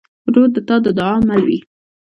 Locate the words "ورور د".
0.27-0.57